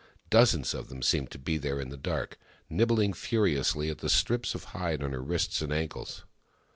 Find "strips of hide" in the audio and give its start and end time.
4.09-5.03